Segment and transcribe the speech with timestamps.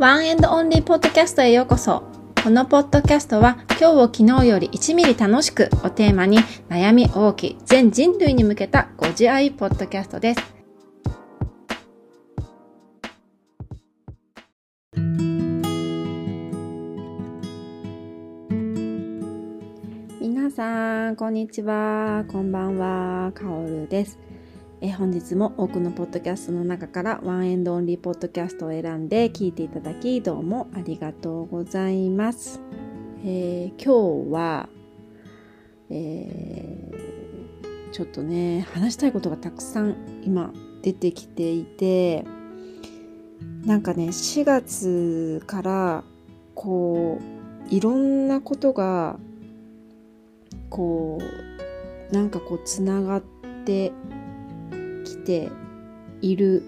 [0.00, 2.04] One and Only ポッドキャストへようこそ。
[2.42, 6.38] このポッドキャストは今日を昨日より1ミリ楽しくをテーマに
[6.70, 10.40] 悩み多き全人類に向けたご自愛ポッドキャストです。
[20.18, 22.24] 皆さん、こんにちは。
[22.32, 23.32] こんばんは。
[23.34, 24.29] かおるです。
[24.82, 32.62] え本日も多くのポッドキャストの中から One and Only ポッドキャストを選んで聞いていただきどうもありがとうございます。
[33.22, 34.70] えー、今日は、
[35.90, 42.24] えー、ちょっとね話したいことがたくさん今出てきていて
[43.66, 46.04] なんかね4月から
[46.54, 49.18] こういろんなことが
[50.70, 53.22] こうなんかこうつながっ
[53.66, 53.92] て
[55.20, 55.50] て
[56.20, 56.62] いる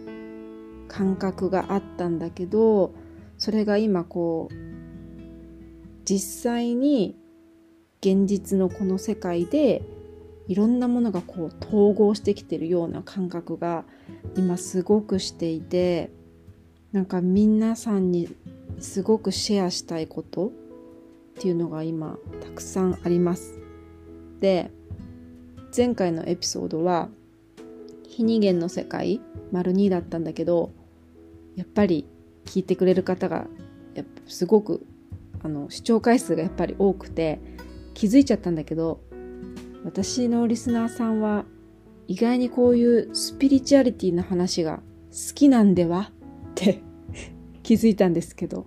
[0.89, 2.95] 感覚があったんだけど
[3.39, 4.55] それが今こう
[6.05, 7.17] 実際に
[8.01, 9.83] 現実のこの世界で
[10.49, 13.85] いろんなものがこう統合してきてるような感覚が
[14.37, 16.11] 今すごくしていて
[16.93, 18.29] なんか皆さんに
[18.79, 20.51] すごくシェアしたいことっ
[21.41, 23.59] ていうのが今たくさんあります。
[24.41, 24.71] で
[25.75, 27.09] 前回のエピソードは
[28.13, 30.71] 非二元の世界丸2だったんだけど
[31.57, 32.07] やっぱり
[32.45, 33.47] 聞いてくれる方が
[33.95, 34.87] やっぱすごく
[35.43, 37.41] あの視聴回数がやっぱり多くて
[37.95, 39.01] 気づいちゃったんだけど
[39.85, 41.45] 私のリスナーさんは
[42.07, 46.11] 意外にこういうスピリチュアリティの話が好きなんでは
[46.51, 46.83] って
[47.63, 48.67] 気づいたんですけど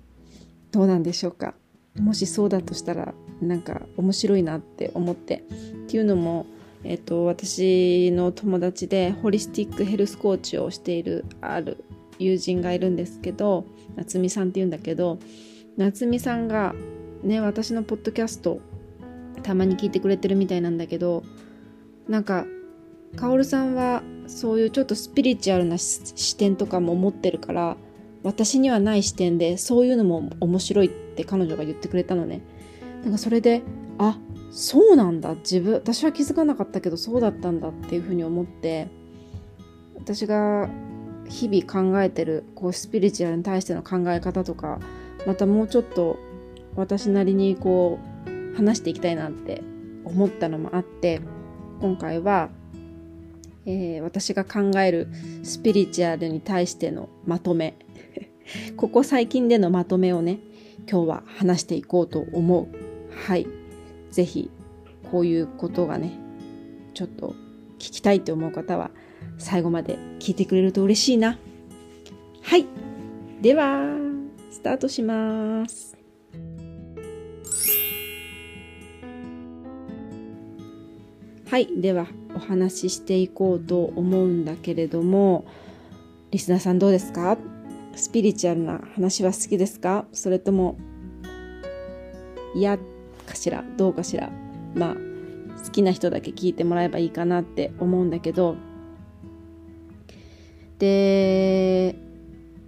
[0.71, 1.55] どうなんでしょうか。
[1.95, 5.45] もしそうだとしたらなんか面白いなって思って
[5.85, 6.45] っていうのも
[6.88, 11.83] えっと、私の友達でホリスティックヘルスコーチをしているある
[12.19, 15.17] 友人がいるんですけど夏美さんっていうんだけど
[15.77, 16.75] 夏美さんが
[17.23, 18.59] ね私のポッドキャスト
[19.42, 21.23] たまに聞いてくれてるみたいなんだけど
[22.08, 22.45] なんか
[23.15, 27.77] カさんはそういうちょっとスピリチュアルな視点とかも持ってるから
[28.23, 32.42] 私にはない視点でそういうのも面白いって彼女が言ってくれたのね。
[33.04, 33.61] なんかそれで
[33.99, 34.17] あ
[34.55, 35.36] そうなんだ。
[35.36, 38.88] 自分私は気づかなかったけどそうだったんだっていうふうに思って
[39.95, 40.70] 私が
[41.27, 44.80] 日々考えてるこうスピリチュアルに対しての考え方とか
[45.27, 46.17] またもうちょっと
[46.77, 49.61] 私なりにこう話していきたいなって
[50.05, 51.20] 思ったのもあって
[51.82, 52.49] 今回は、
[53.65, 55.10] えー、私が考える
[55.44, 57.76] スピリチュアルに対してのまとめ
[58.77, 60.39] ここ最近でのまとめをね
[60.89, 62.67] 今日は話していこうと思う。
[63.27, 63.64] はい。
[64.15, 64.49] ぜひ
[65.11, 66.17] こういうことがね
[66.93, 67.36] ちょっと
[67.80, 68.92] 聞きたいと思う方は
[69.37, 71.37] 最後まで聞いてくれると嬉しいな。
[72.42, 72.65] はい。
[73.42, 73.81] では
[74.49, 75.98] スタートします。
[81.49, 81.67] はい。
[81.76, 85.43] ではお話ししていこうと思うんだけれども
[86.32, 87.37] リスナーさんどうですか？
[87.97, 90.05] スピリチュアルな話は好きですか？
[90.14, 90.77] それとも
[92.55, 92.80] 嫌
[93.25, 94.31] かしらどうかしら
[94.73, 94.95] まあ
[95.63, 98.55] 好きな人だけ聞いてもらえばいいかなって思うんだけど。
[100.80, 101.95] で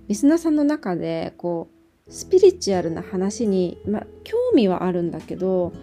[0.08, 1.70] リスナーさんの中でこ
[2.08, 5.74] うスピリチュアルな話に、ま、興味はあるんだけど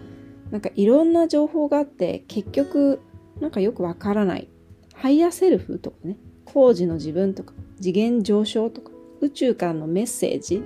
[0.49, 2.99] なんかいろんな情報があって結局
[3.39, 4.49] なんかよくわからない。
[4.95, 8.91] ハイヤーセルフとかね高次の自分とか次元上昇とか
[9.21, 10.63] 宇宙からのメッセージ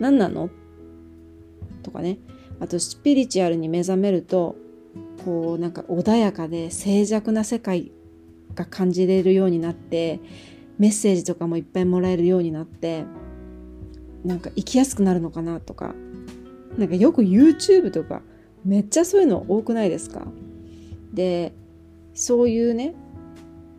[0.00, 0.50] 何なの？
[1.84, 2.18] とかね。
[2.60, 4.56] あとスピリチュアルに目覚めると
[5.24, 7.92] こうなんか穏やかで静寂な世界
[8.54, 10.20] が感じれるようになって
[10.78, 13.04] メッセージとかもいっぱいもらえるようになって
[14.24, 15.94] なんか生きやすくなるのかなとか。
[16.76, 18.20] なんかよく YouTube とか
[18.64, 20.26] めっちゃそういうの多くないですか？
[21.12, 21.52] で
[22.14, 22.96] そういうね、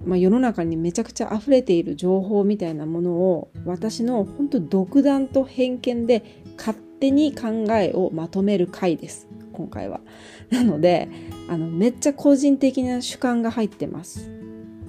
[0.06, 6.24] まあ、世の中にめちゃくちゃ溢れている情報みたいなものを私の本当独断と偏見で
[6.56, 10.02] 勝手に考えをまとめる回です今回は。
[10.52, 11.08] なので
[11.50, 14.30] あのめっちゃ個人的な主観が入ってます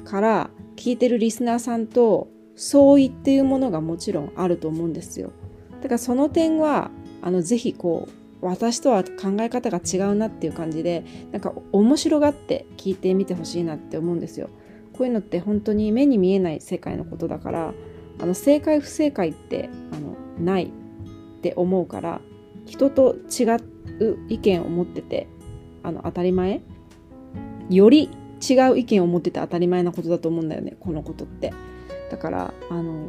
[0.05, 5.33] から聞いてるリスナーさんと相違っていうものがもちろんあると思うんですよ。
[5.83, 6.91] だからその点は
[7.23, 14.49] あのぜひこう私とは考え方が違うなっていう感じでなんか面白がって聞いてみてほしいなって思うんですよ。
[14.93, 17.75] こういうのって本当に目に見えない世界のことだから
[18.19, 20.73] あの正解不正解ってあのない
[21.37, 22.21] って思うから
[22.65, 23.45] 人と違
[24.01, 25.29] う意見を持ってて
[25.83, 26.63] あの当たり前？
[27.71, 28.11] より
[28.49, 31.53] 違う意見を持ってて当たり前なことだと思うんだよねこのことって。
[32.11, 33.09] だからあの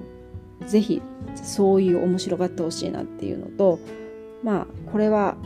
[0.66, 1.02] ぜひ
[1.36, 3.80] そういう面白がってほしいなっていうのと
[4.44, 5.38] まあこれは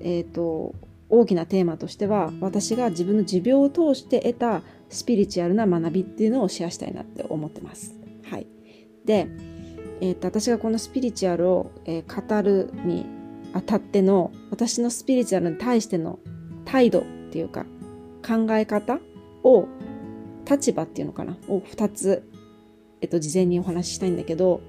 [0.00, 0.74] えっ、ー、と
[1.10, 7.94] 大きなテーマとしては私が自分の持病を通して得たスピリチュアルな学びっていうのをシェアしたいなって思ってます。
[8.30, 8.46] はい、
[9.04, 9.28] で、
[10.00, 13.06] えーと、私がこのスピリチュアルを、えー、語るに
[13.52, 16.18] あたっての私のスピリチュアルに対しての
[16.64, 17.66] 態度っていうか
[18.26, 19.00] 考え方
[19.42, 19.66] を
[20.48, 22.22] 立場っていうのかなを2つ、
[23.00, 24.60] えっと、事前にお話ししたいんだけど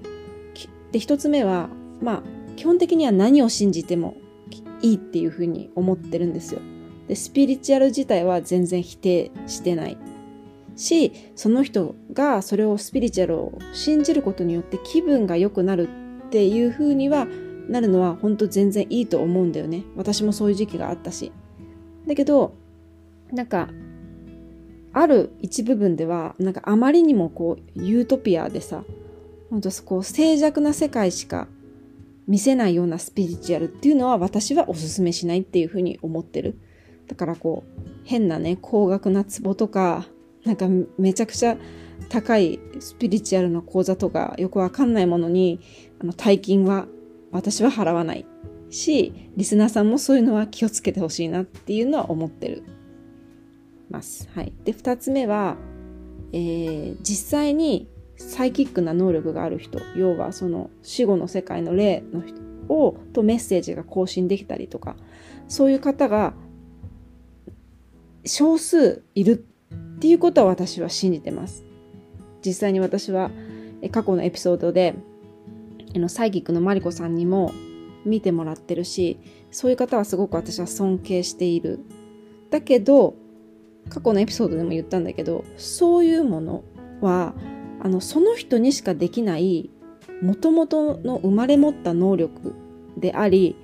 [0.90, 1.70] で1つ目は
[2.00, 2.22] まあ
[2.56, 4.16] 基本的には何を信じても
[4.82, 6.60] いいっていうふうに思ってるんですよ。
[7.08, 9.96] で、スピリチュアル自体は全然否定してない。
[10.76, 15.88] し、その人がそれをスピリチュアルを信じることによって気分が良くなる
[16.26, 17.26] っていうふうには
[17.68, 19.84] なるのは本当全然いいと思うんだよね。
[19.96, 21.32] 私もそういう時期があったし。
[22.06, 22.54] だけど、
[23.32, 23.68] なんか、
[24.92, 28.84] ある一部分では、なんかあまりにもこう、ユートピアでさ、
[29.50, 31.48] 本当こう、静寂な世界しか
[32.26, 36.58] 見せないようなスピリチュアルっていうのは私はおすすめしないっていうふうに思ってる。
[37.06, 40.06] だからこう、変なね、高額な壺とか、
[40.44, 40.66] なんか
[40.98, 41.56] めちゃくちゃ
[42.08, 45.60] 高いスピリチュアルの講座とかよくわかんないものに、
[46.00, 46.86] あの、大金は
[47.30, 48.26] 私は払わない
[48.70, 52.64] し、リスナーさんもそういうのは気をつけてほしいなっていうのは思ってる。
[53.90, 54.28] ます。
[54.34, 54.52] はい。
[54.64, 55.56] で、二つ目は、
[56.32, 64.96] えー、実際にサイキックな能力がある人要はその死後の世界の霊の人をとメッセージが更新できたりとか
[65.48, 66.34] そういう方が
[68.24, 69.44] 少数いる
[70.02, 71.62] っていうことは私は信じてます。
[72.44, 73.30] 実際に私は
[73.92, 74.96] 過去のエピソードで
[75.94, 77.52] あのサイキックのマリコさんにも
[78.04, 79.20] 見てもらってるし
[79.52, 81.78] そういう方はすごく私は尊敬している。
[82.50, 83.14] だけど
[83.90, 86.64] 過去のエピソードでも言ったんだけどそういうもの
[87.00, 87.32] は
[87.80, 89.70] あのその人にしかできない
[90.20, 92.56] もともとの生まれ持った能力
[92.96, 93.54] であり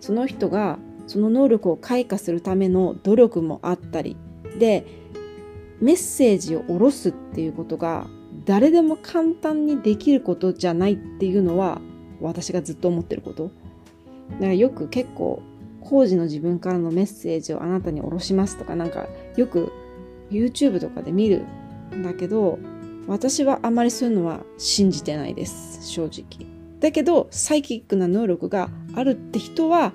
[0.00, 4.16] その人がその能力を開花するための努力もあったり
[4.58, 5.01] で
[5.82, 8.06] メッセージを下ろすっていうことが
[8.44, 11.80] 誰でも簡単にできることじゃないっていうのは
[12.20, 13.50] 私がずっと思ってること。
[14.30, 15.42] だからよく結構
[15.80, 19.72] 工事の自分からのメッセージをあなたに下ろしますとかなんかよく
[20.30, 21.44] YouTube とかで見る
[21.94, 22.58] んだけど
[23.06, 26.46] 私はあまりそういうのは信じてないです、正直。
[26.80, 29.92] だけど、サイキックな能力があるって人は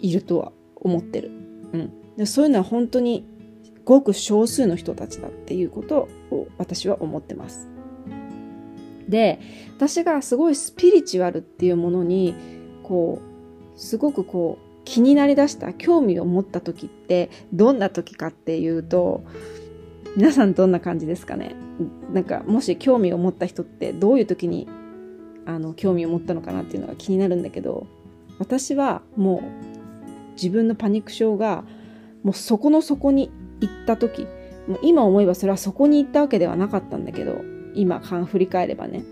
[0.00, 1.30] いるとは思ってる。
[1.72, 1.92] うん。
[2.16, 3.26] でそういうのは本当に
[3.84, 7.68] ごく少数の人たちだっていうことを私は思ってます。
[9.08, 9.40] で、
[9.76, 12.34] 私がすごいスピリチュアルっていうものに、
[12.82, 19.24] こう、すごくこう、気になりだした興味を持った時ってどんな時かっていうと
[20.14, 21.56] 皆さんどんな感じですかね？
[22.12, 24.68] なんかもし興味を持った人ってどういう時に
[25.46, 27.86] あの興味を持ったのかなっていうのが気になるんだけど
[28.38, 31.64] 私はもう自分のパニック症が
[32.22, 33.30] もうそこの底に
[33.66, 34.26] 行った時
[34.66, 37.42] もう今思えばそれはそこに行ったわけではなかったんだけど
[37.74, 39.04] 今振り返ればね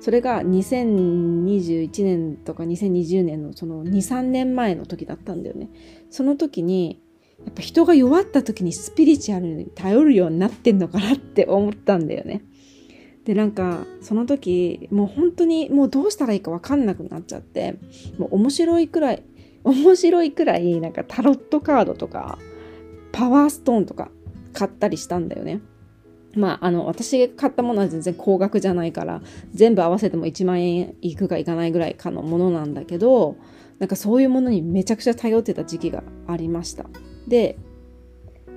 [0.00, 5.68] それが2021年とか2020年のその23年前の時だったんだよね
[6.10, 7.02] その時に
[7.44, 12.42] やっぱ人が弱った時にスピリチュアルに頼るようになってんのかなって思ったんだよね。
[13.24, 17.76] で、なんか、その時、もう本当にもうどうしたらいいかわかんなくなっちゃって、
[18.18, 19.22] もう面白いくらい、
[19.64, 22.38] 面白いくらい、なんかタロットカードとか、
[23.12, 24.10] パワーストーンとか
[24.52, 25.60] 買ったりしたんだよね。
[26.34, 29.20] まあ、あの、私が買ったものは全然高額じゃないから、
[29.52, 33.36] 全部合わせても1万円いくかいかないぐらいかのものなんだけど、
[33.78, 36.84] なんかそういうものにめちゃくちゃ頼ってた時期がありました。
[37.26, 37.56] で、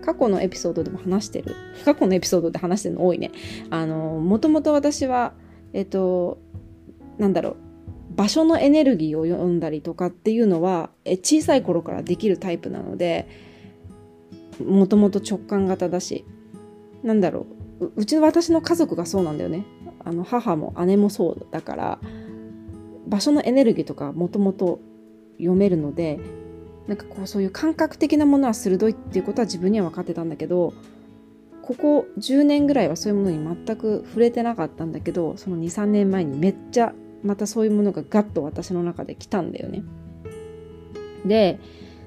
[0.04, 1.56] 過去のエピソードでも話してる。
[1.86, 3.32] 過去のエピソードで話してるの多いね。
[3.70, 5.34] あの、もともと私は、
[5.72, 6.40] えっと、
[7.18, 7.56] なんだろう、
[8.16, 13.28] 場所のエネルギーを読んだりとかっていうのは、え小さい頃からできるタイプなので、
[14.60, 16.26] もともと直感型だし、
[17.04, 17.46] なんだろ
[17.80, 19.66] う、うちの私の家族がそうなんだよね。
[20.04, 22.00] あの、母も姉もそうだから、
[23.08, 24.80] 場所のエネルギーとかもともと
[25.38, 26.20] 読めるので、
[26.88, 30.74] なんかこうそういう感覚的なものは鋭いっていうことは自分には分かってたんだけど
[31.62, 36.94] ここ10年ぐらいはそういうものに全く触れてなかったんだけどその23年前にめっちゃ
[37.24, 39.84] またそういうものがガッと私の中で来たんだよね。
[41.26, 41.60] で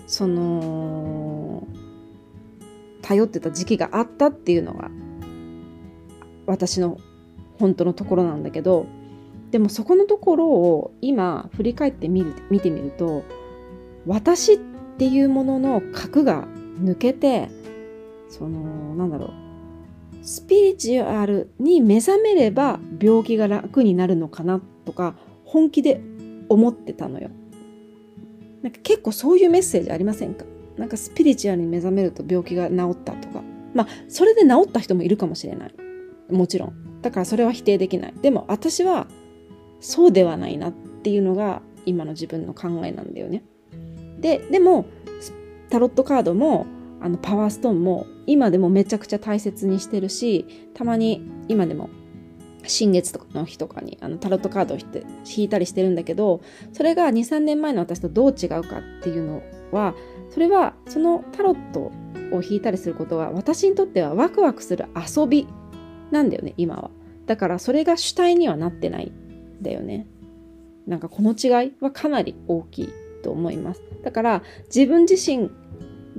[0.06, 1.35] その
[3.06, 4.90] 頼ってた時期があったっていうのが
[6.46, 6.98] 私の
[7.58, 8.86] 本当のところなんだけど
[9.52, 13.22] でもそこのところを今振り返ってみる見てみると
[14.06, 14.58] 私っ
[14.98, 16.48] ていうものの核が
[16.80, 17.48] 抜けて
[18.28, 19.32] そのなんだろう
[20.22, 26.00] スピリチュアルに目覚めれば病気が楽になるのかなとか本気で
[26.48, 27.30] 思ってたのよ。
[28.62, 30.44] なんか結構そういうメッセージありませんか？
[30.76, 33.42] なんかスピリチュアルに目覚めると病気が治ったとか。
[33.74, 35.74] まあ、それで治った人もいるかもしれない。
[36.30, 37.00] もちろん。
[37.02, 38.14] だからそれは否定できない。
[38.20, 39.06] でも私は
[39.80, 43.44] そうではないなっていうのが今の自分の考えなんだよね。
[44.20, 44.86] で、でも、
[45.68, 46.66] タロットカードも
[47.00, 51.90] あのパワーストーンも今でもめちゃくちゃ大切にしてるしたまに今でも
[52.66, 54.78] 新月とかの日とかにあのタロットカードを
[55.24, 56.40] 引いたりしてるんだけど
[56.72, 59.94] それが23年前の私とどう違うかっていうのは
[60.30, 61.92] それはそのタロット
[62.32, 65.46] を引いたりすることは私にとってはワクワクする遊び
[66.10, 66.90] なんだよね今は。
[67.26, 70.06] だからそれが主体にはなってないんだよね。
[70.86, 72.88] なんかこの違いはかなり大きい
[73.22, 73.82] と思います。
[74.02, 75.50] だから自分自身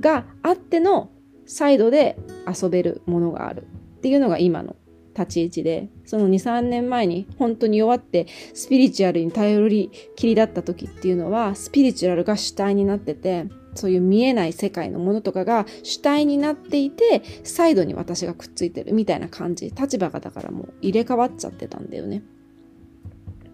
[0.00, 1.10] があっての
[1.46, 4.76] サイドで遊べるものがあるっていうのが今の
[5.18, 13.46] 立ち位置で、その2、3年前に本当に弱ってスピリチュアルに頼りきりだった時っていうのは、スピリチュアルが主体になってて、
[13.78, 19.70] そういう見えない世界のものとかが主体になっていて、サイドに私がくっついてるみたいな感じ。
[19.70, 22.24] 立場がだからもう入れ替わっちゃってたんだよね。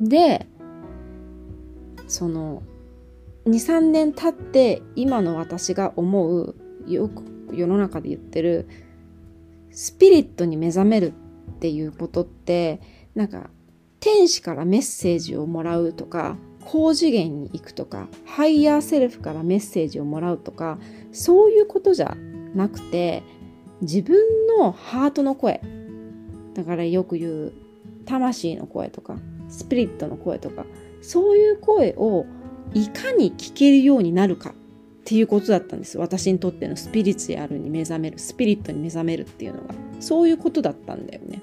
[0.00, 0.46] で、
[2.08, 2.62] その、
[3.44, 8.66] 2、3年経って今の私が思う、よく世の中で言ってる、
[9.72, 11.12] スピリットに目覚める
[11.52, 12.80] っていうことって、
[13.14, 13.50] なんか、
[14.00, 20.78] 天使からメッセージをもらうとか、高次元に行くとか、ハイヤーセルフからメッセージをもらうとか、
[21.12, 22.16] そういうことじゃ
[22.54, 23.22] なくて、
[23.80, 24.16] 自分
[24.58, 25.60] のハートの声。
[26.54, 27.52] だからよく言う、
[28.06, 29.16] 魂の声とか、
[29.48, 30.64] スピリットの声とか、
[31.02, 32.26] そういう声を
[32.72, 34.52] いかに聞けるようになるかっ
[35.04, 41.42] ていうことだったんです私にとってのスピリチュアルに目覚めるスピリットに目覚めるっていうのがそういうことだったんだよね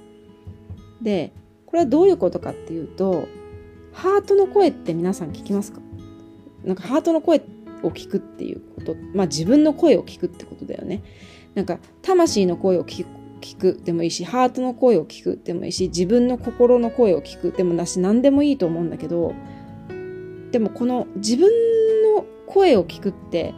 [1.01, 1.31] で
[1.67, 3.27] これはどういうことかっていうと
[3.93, 5.79] ハートの声って皆さん聞きますか？
[6.63, 7.41] なんかハートの声
[7.83, 11.03] を聞くっていうことまあ自分の声を聞くってことだよね
[11.55, 13.05] なんか魂の声を聞
[13.57, 19.33] くでもいいしハートの声を聞くでもいいし自分の心の声を聞くでもなし何でもいいと思うんだけど
[20.51, 21.49] でもこの自分
[22.15, 23.53] の声を聞くって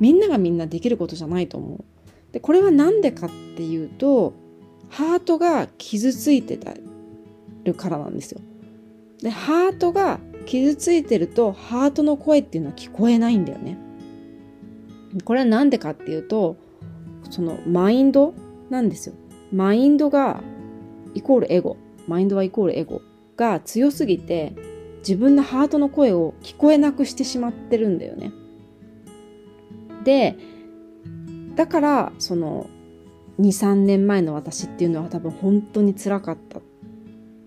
[0.00, 1.84] みんながみんなできることじゃないと思う。
[2.30, 4.32] で、これは何でかっていうと、
[4.90, 6.72] ハートが傷ついてた
[7.64, 8.40] るからなんですよ。
[9.22, 13.78] で、ハートが傷ついてると、ハートの声っていうのは聞こえないんだよね。
[15.24, 16.56] これは何でかっていうと、
[17.30, 18.34] そのマインド
[18.70, 19.14] なんですよ。
[19.52, 20.42] マインドが
[21.14, 21.76] イコールエゴ。
[22.06, 23.02] マインドはイコールエゴ
[23.36, 24.54] が強すぎて、
[25.00, 28.32] 自分のハートの声を聞こえなくしてしまってるんだよね。
[30.04, 30.36] で、
[31.54, 32.66] だから、その、
[33.40, 36.62] 2、3年前の私っていうのは多分本当につらかったっ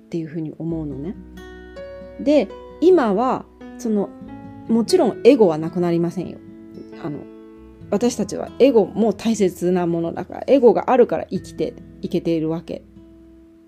[0.10, 1.16] ていうふうに思うのね。
[2.24, 2.48] で、
[2.82, 3.46] 今は、
[3.78, 4.10] その、
[4.68, 6.38] もちろんエゴはなくなりませんよ。
[7.04, 7.20] あの、
[7.90, 12.84] 私たちはエゴも大切なものだから、エゴがあるから生きていけているわけ、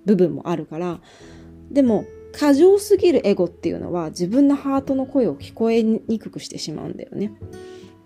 [0.05, 1.01] 部分もあるから、
[1.71, 7.31] でも、過剰すぎるエゴっていうのは自分のハートの声を聞こえにくくしてしまうんだよね。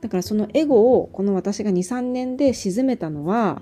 [0.01, 3.61] だからそのエゴをこの私が2、3年で鎮めたのは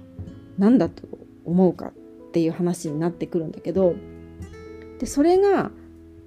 [0.57, 1.03] 何だと
[1.45, 3.95] 思うかっていう話になってくるんだけど、
[4.99, 5.71] で、それが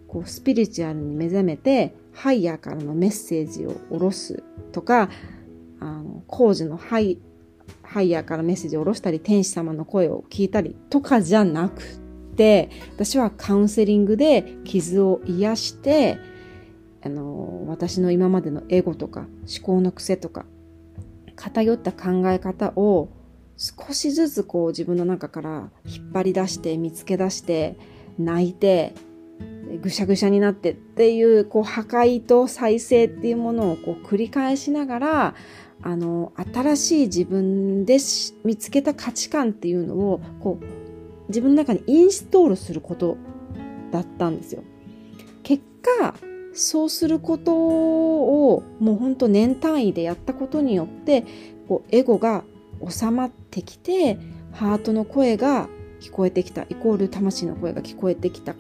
[0.09, 5.09] こうスピリチュアルに目覚めてハイヤーからのメッセージを下ろすとか、
[5.79, 7.19] あの、高次のハイ、
[7.83, 11.83] ハイヤーからメッセージを下ろしたり、天使様の声を聞いたりとかじゃなく
[12.37, 16.19] て、私はカウンセリングで傷を癒して、
[17.05, 20.45] あの、私の今までのエゴとか思考の癖とか、
[21.37, 23.11] 偏った考え方を
[23.57, 27.77] 少しずつこう自分の中から引っ張り出して見つけ出して
[28.19, 28.95] 泣いて
[29.83, 35.35] ぐしゃぐしゃになってっていうこう破壊と再生っていうものをこう繰り返しながら
[35.83, 37.99] あの新しい自分で
[38.45, 40.65] 見つけた価値観っていうのをこう
[41.29, 43.17] 自分の中にインストールすること
[43.93, 44.63] だったんですよ。
[45.43, 46.15] 結果、
[46.55, 51.25] そうすることをもうほんと年単位でやったことによって、
[51.69, 52.45] こうエゴが
[52.89, 54.19] 収まってきて、
[54.53, 55.69] ハートの声が
[56.01, 58.55] 聞こえてきた、イコール魂の声が聞こえてきた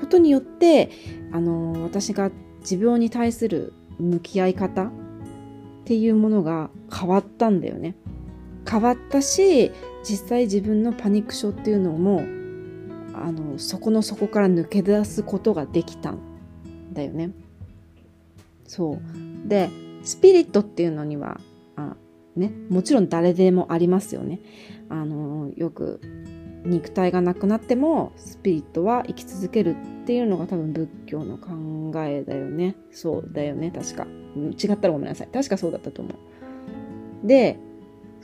[0.00, 0.90] ことによって、
[1.32, 2.30] あの、私が
[2.64, 4.90] 持病に対する向き合い方っ
[5.84, 7.94] ていうものが変わったんだよね。
[8.68, 12.22] 変わったし、実際自分のパニック症っていうのも
[13.14, 16.18] あのそこの底から抜け出すことができたん
[16.92, 17.30] だよね。
[18.66, 19.68] そうで
[20.02, 21.40] スピリットっていうのには
[21.76, 21.96] あ
[22.36, 22.52] ね。
[22.70, 24.40] もちろん誰でもありますよね。
[24.88, 26.00] あの、よく
[26.64, 31.50] 肉体がなくなってもスピリットは生き続けるっていうのが多分仏教の考
[32.04, 32.76] えだよね。
[32.90, 34.06] そうだよね、確か。
[34.36, 35.28] 違ったらごめんなさい。
[35.32, 37.26] 確かそうだったと思う。
[37.26, 37.58] で、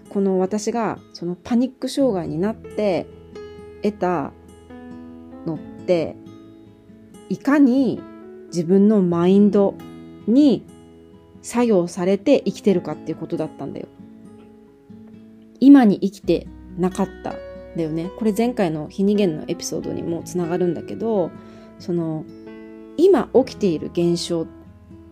[0.08, 3.06] この私がそのパニック障害になって
[3.82, 4.32] 得た
[5.46, 6.16] のって
[7.28, 8.00] いかに
[8.48, 9.74] 自分のマインド
[10.26, 10.64] に
[11.42, 13.88] 作用されて生きてるかっていうことだったんだよ。
[15.58, 17.34] 今に生きてなかった
[17.76, 18.10] だよね。
[18.18, 21.30] これ前回の非二元のエピソードにもつながるんだけど、
[21.78, 22.24] その
[22.96, 24.46] 今起きている現象っ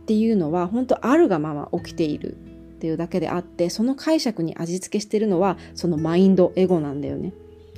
[0.07, 7.33] ていうのは本当あるがまま起きているっていうだけであってその解釈に味付けしてるのはそのマインドエゴなんだよね。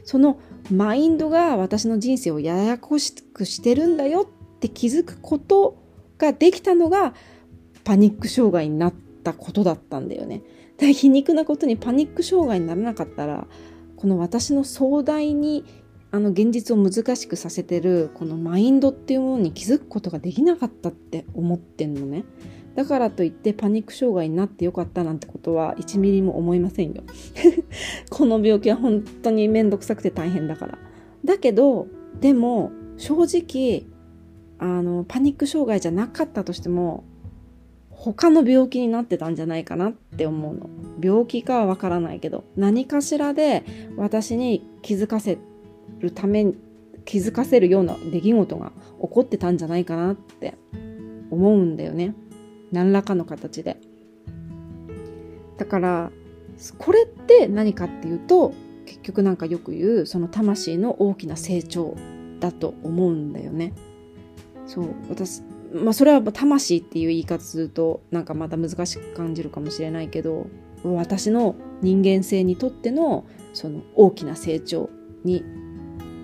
[0.05, 0.39] その
[0.71, 5.77] マインドが私の人生をややこしくしてるんだよって気づくこと
[6.19, 7.15] ができたのが
[7.85, 10.43] パニック障害になったことだったんだよね。
[10.79, 13.47] だ皮肉なことにパニック障害にならなかったら
[13.97, 15.65] この私の壮大に
[16.11, 22.25] あの現実を難しくさせてるこのマインドっていうものに気づくことができなかったって思ってんのね。
[22.75, 27.03] だからといってパニック障害になってよかったなんてことは1ミリも思いませんよ。
[28.11, 30.79] この病気は本当にめんどくさくて大変だから。
[31.25, 31.89] だけど、
[32.21, 33.87] でも正直、
[34.59, 37.05] あの、パニック障害じゃなかったとしても、
[37.97, 40.69] 他の病気になってたんじゃないかなって思うの。
[41.01, 43.65] 病気かはわからないけど、何かしらで
[43.97, 45.39] 私に気づかせ
[45.99, 46.55] るために、
[47.05, 50.55] 気づかせるような出来事が起こってたんじゃないかなって
[51.31, 52.15] 思うんだよね。
[52.71, 53.79] 何らかの形で。
[55.57, 56.11] だから、
[56.79, 58.53] これって何かっていうと、
[58.85, 61.97] 結局なんかよく言う、その魂の大きな成長
[62.41, 63.73] だと思うんだよね。
[64.67, 65.43] そう、私、
[65.83, 70.47] まあそれは魂っていう言い方するとなんかまた難しく感じるかもしれないけど、
[70.85, 74.91] 私の人間性にとってのその大きな成長
[75.25, 75.45] に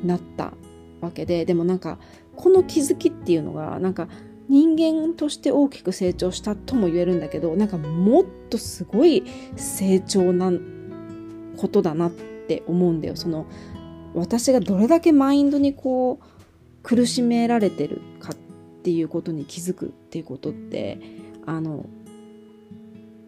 [0.05, 0.53] なった
[1.01, 1.99] わけで、でもなんか
[2.37, 4.09] この気づきっていうのがなんか
[4.49, 9.25] 人間として大きく成長したとも言えるんだけどなんかもっとすごい
[9.57, 10.53] 成長な
[11.57, 13.17] ことだなって思うんだよ。
[13.17, 13.47] その
[14.15, 16.25] 私がどれだけマインドにこう
[16.83, 18.03] 苦しめられてる
[18.83, 20.99] っていうことに気づくっていうことって
[21.47, 21.87] あの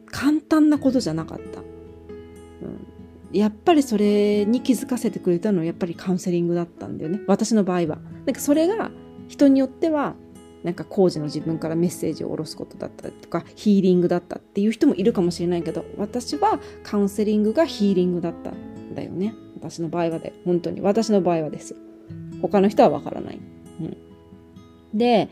[0.06, 2.86] 簡単なことじゃなかった、うん、
[3.32, 7.20] やっぱりそれに気づかせてくれたのはやっぱりカウンセリングだったんだよね。
[7.28, 7.98] 私の場合は。
[8.26, 8.90] なんかそれが
[9.28, 10.16] 人によっては
[10.64, 19.34] なんか工事の自分からメッセージを下ろすことだったりとかヒーリングだったっていう人もいるかもしれないけど私はカウンセリングがヒーリングだったんだよね。
[19.56, 20.80] 私の場合はで本当に。
[20.80, 21.76] 私の場合はです。
[22.42, 23.40] 他の人はわからない、
[23.80, 23.96] うん、
[24.94, 25.28] で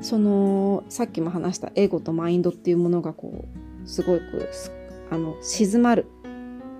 [0.00, 3.46] そのさっきも話したエゴとマインドっていうものがこ
[3.84, 4.50] うすごく
[5.10, 6.06] あの静まる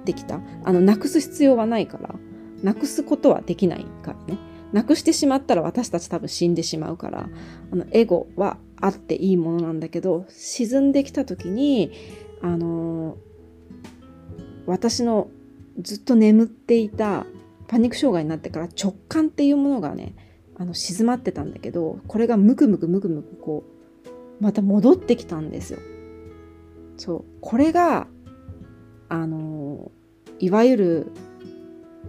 [0.04, 0.40] できた。
[0.64, 2.14] あのなくす必要はないから
[2.62, 4.38] なくすことはできないからね。
[4.72, 7.28] なくしてしまったら私たち多分死んでしまうから、
[7.70, 11.92] あの、エゴはあっていいものなんだけど、沈んできた時に、
[12.42, 13.16] あの
[14.66, 15.28] 私の
[15.80, 17.24] ずっと眠っていた
[17.68, 20.14] パニック障害になってから直感っていうものがね、
[20.58, 23.64] あの、静まってたんだけど、これがムクムクムクムクこ
[24.40, 25.78] う、また戻ってきたんですよ。
[26.96, 27.24] そう。
[27.40, 28.06] これが、
[29.08, 29.90] あの
[30.38, 31.12] いわゆる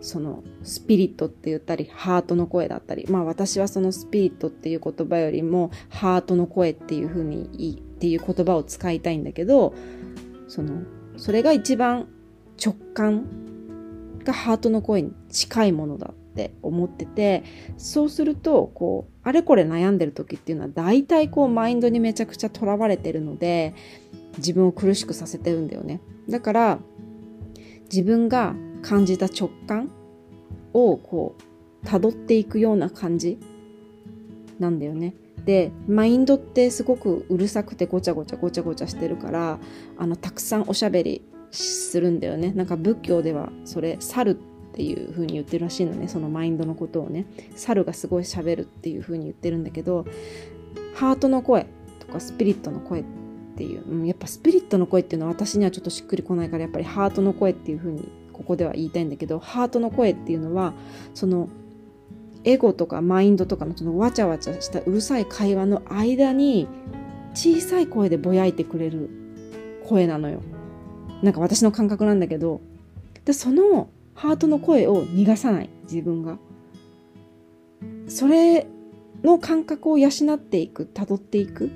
[0.01, 9.73] そのスピリットって言ったりハートの声だったりまあ私はそのスピリットっていう言葉よりもハートの声っていうふうにっていう言葉を使いたいんだけど
[10.47, 10.83] その
[11.17, 12.07] それが一番
[12.63, 13.25] 直感
[14.23, 17.43] がハートの声に近いものだっって思ってて
[17.77, 23.73] そうするとこうあれこれ悩んでる時っていうのは大体こうマインドにめちゃくちゃとらわれてるので
[24.37, 26.79] 自分を苦しくさせてるんだよねだから
[27.91, 29.89] 自分が感じた直感
[30.73, 31.35] をこ
[31.83, 33.39] う辿っていくような感じ
[34.59, 35.13] なんだよね。
[35.45, 39.59] でマインドってすごくうるさくてごちゃごちゃごちゃごちゃしてるから
[39.97, 41.21] あのたくさんおしゃべり
[41.51, 42.51] するんだよね。
[42.51, 44.37] なんか仏教ではそれ猿
[44.77, 50.05] っていう風に言ってるらしいのねそのマインドのことをね猿がすごいしゃべるっていう風に言ってるんだけど
[50.93, 51.65] ハートの声
[51.97, 53.03] とかスピリットの声っ
[53.57, 60.73] ていう、うん、やっぱスピリットの声っていうのは私にはちょっとしっくりこないからやっぱりハートの声っていう風にここでは言いたいんだけどハートの声っていうのは
[61.15, 61.49] その
[62.43, 66.67] エゴとかマインドとかのそのわちゃわちゃしたうるさい会話の間に
[67.33, 69.09] 小さい声でぼやいてくれる
[69.87, 70.43] 声なのよ。
[71.23, 72.61] なんか私の感覚なんだけど
[73.25, 76.39] でそのハートの声を逃がさない自分が。
[78.07, 78.67] それ
[79.23, 81.69] の感覚を養っていく辿っていくっ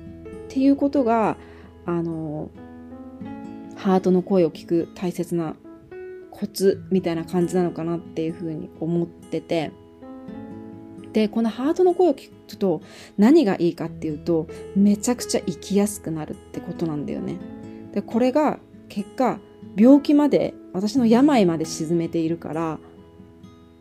[0.48, 1.36] ていうことが
[1.86, 2.50] あの
[3.76, 5.54] ハートの声を聞く大切な
[6.30, 9.70] コツみたいな感じなのかなっていうふうに思ってて
[11.12, 12.80] でこのハートの声を聞くと
[13.18, 17.36] 何がいいかっていうとめちゃくちゃ生きやすくなるってことなんだよね。
[17.92, 19.38] でこれが結果
[19.76, 22.78] 病気まで私の病まで沈めているから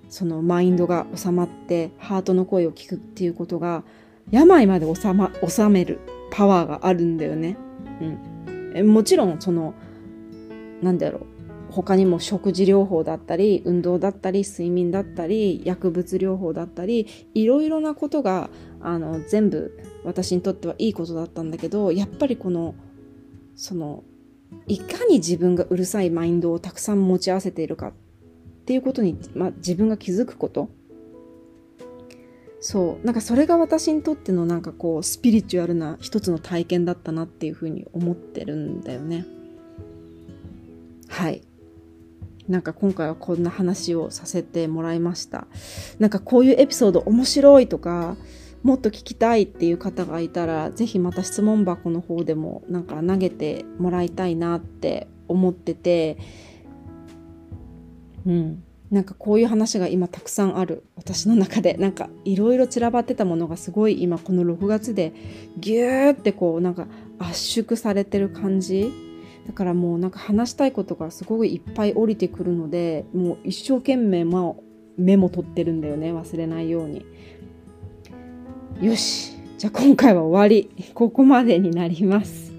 [0.09, 3.83] そのマインドが収まってハートの声を聞くっていうことが
[4.29, 5.99] 病まで収,、ま、収める
[6.31, 7.57] パワーがあるんだよね。
[8.75, 9.73] うん、もちろんその
[10.81, 11.25] なんだろう
[11.71, 18.49] 他にも食事療法だったり運動だったり睡眠だったり薬物療法だったりいろいろなことが
[18.81, 22.75] あの全部私にとってはいいことだったんだけどやっぱりこの
[23.55, 24.03] その
[24.67, 27.93] いかに自分がうるさいマインドをたくさん持ち合わせているかっ
[28.65, 30.69] ていうことに、まあ、自分が気づくこと。
[32.59, 33.05] そう。
[33.05, 39.25] なんかそれが私にとってのなんかこうスピリチュアルな一つの体験だったなっていうふうに思ってるんだよね。
[41.07, 41.41] はい。
[42.47, 45.47] なんか今回はこんな話をさせてもらいました。
[45.99, 48.15] なんかこういうエピソード面白いとか
[48.63, 56.17] もっと聞きたいっていう方がいたら是非また質問箱の方でもなんか投げてもらいたいなって思ってて
[58.25, 58.63] うん。
[58.91, 65.13] なんかこういう話が今たくさんある私の中でなんかいろいろ散らばってたものがすごい今この6月で
[65.57, 68.91] ギューってこうなんか圧縮されてる感じ。
[69.47, 74.53] だからもうなんか話したいことがすごくいっぱい降りてくるのでもう一生懸命、まあ、
[74.97, 77.03] メモ取ってるんだよね忘れないように
[78.81, 82.51] よしじゃあ今回は終わりここまでになります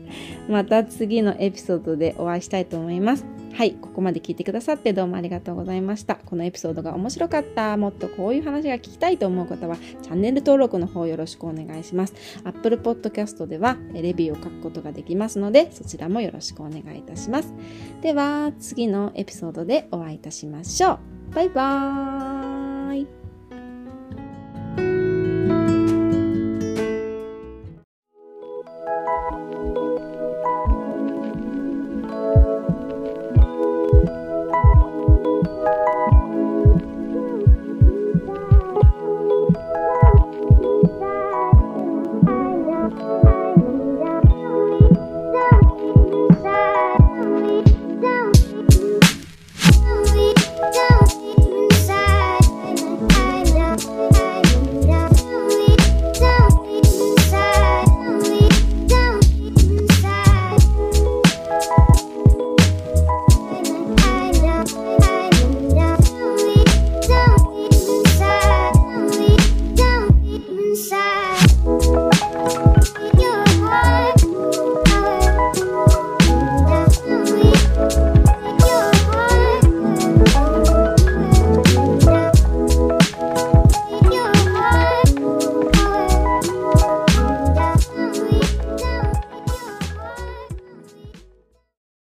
[0.49, 6.17] また次のエピソードでお会いしたいと思いますはい、ここまで聞いてくださってどうもありがとうございました。
[6.17, 12.15] このエピソードが面白かった、もっとこういう話が聞きたいと思う方は、チャンネル登録の方よろしくお願いします。
[12.45, 17.53] Apple Podcast ではレビューを書くことができますので、そちらもよろしくお願いいたします。
[18.01, 21.35] では、次のエピソードでお会いいたしましょう。
[21.35, 23.22] バイバーイ